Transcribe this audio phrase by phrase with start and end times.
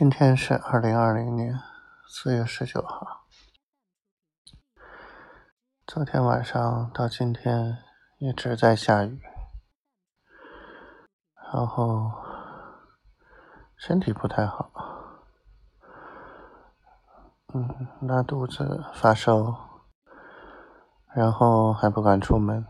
[0.00, 1.60] 今天是二零二零年
[2.08, 3.26] 四月十九号。
[5.86, 7.76] 昨天晚上到今天
[8.16, 9.20] 一直在下雨，
[11.52, 12.10] 然后
[13.76, 14.72] 身体不太好，
[17.52, 19.54] 嗯，拉肚子、发烧，
[21.14, 22.66] 然后还不敢出门。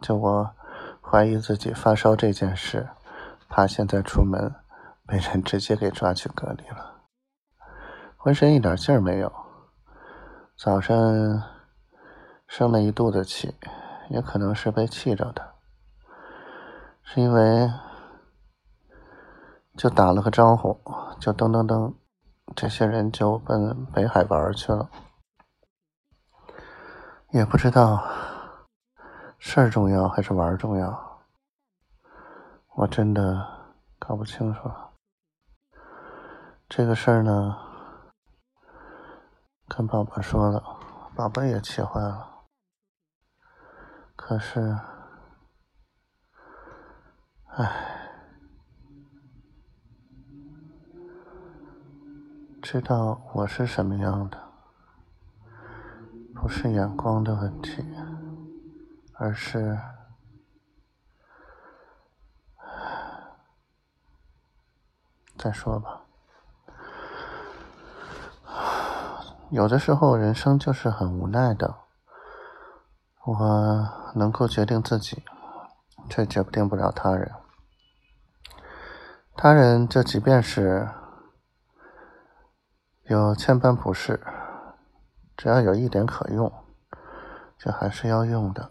[0.00, 0.52] 就我
[1.00, 2.88] 怀疑自己发烧这件事，
[3.48, 4.52] 怕现在出门。
[5.10, 7.00] 被人直接给抓去隔离了，
[8.16, 9.32] 浑身一点劲儿没有。
[10.56, 10.96] 早上
[12.46, 13.52] 生了一肚子气，
[14.08, 15.54] 也可能是被气着的。
[17.02, 17.68] 是因为
[19.76, 20.80] 就打了个招呼，
[21.18, 21.92] 就噔噔噔，
[22.54, 24.88] 这些人就奔北海玩去了。
[27.30, 28.00] 也不知道
[29.40, 31.20] 事儿重要还是玩重要，
[32.76, 33.44] 我真的
[33.98, 34.89] 搞不清楚了。
[36.72, 37.58] 这个事儿呢，
[39.66, 40.62] 跟宝宝说了，
[41.16, 42.44] 宝宝也气坏了。
[44.14, 44.78] 可是，
[47.46, 48.08] 唉，
[52.62, 54.38] 知道我是什么样的，
[56.32, 57.84] 不是眼光的问题，
[59.14, 59.76] 而是，
[65.36, 66.06] 再说吧。
[69.50, 71.74] 有的时候，人生就是很无奈的。
[73.24, 75.24] 我能够决定自己，
[76.08, 77.32] 却决定不了他人。
[79.34, 80.88] 他人，就即便是
[83.04, 84.24] 有千般不是，
[85.36, 86.52] 只要有一点可用，
[87.58, 88.70] 就还是要用的。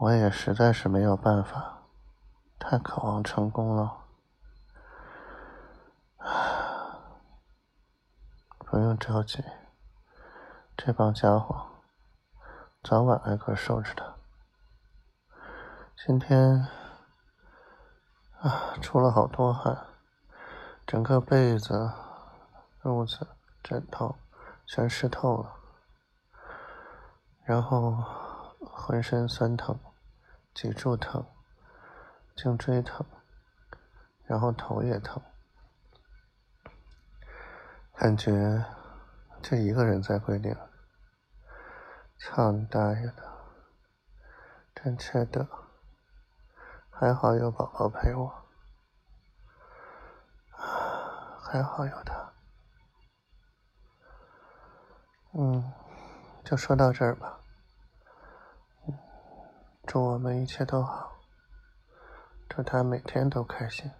[0.00, 1.84] 我也实在是没有办法，
[2.58, 4.03] 太渴望成功了。
[8.66, 9.44] 不用着急，
[10.76, 11.66] 这帮家伙
[12.82, 14.16] 早晚挨个收拾他。
[15.96, 16.66] 今天
[18.40, 19.86] 啊，出了好多汗，
[20.86, 21.92] 整个被子、
[22.82, 23.28] 褥子、
[23.62, 24.16] 枕头
[24.66, 25.54] 全湿透了，
[27.44, 27.92] 然后
[28.58, 29.78] 浑身酸疼，
[30.52, 31.24] 脊柱疼，
[32.34, 33.06] 颈椎疼，
[34.24, 35.22] 然后头也疼。
[37.96, 38.64] 感觉
[39.40, 40.54] 就一个人在桂林，
[42.18, 43.32] 操你大爷的！
[44.74, 45.46] 真缺德！
[46.90, 48.46] 还好有宝宝陪我，
[51.40, 52.32] 还好有他。
[55.32, 55.72] 嗯，
[56.44, 57.40] 就说到这儿吧。
[59.86, 61.12] 祝我们一切都好，
[62.48, 63.90] 祝他每天都开心。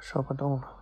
[0.00, 0.81] 说不动了。